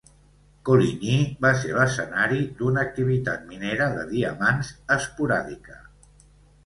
[0.67, 5.79] Coligny va ser l'escenari d'una activitat minera de diamants esporàdica.